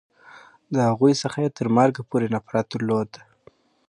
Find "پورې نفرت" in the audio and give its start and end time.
2.09-2.65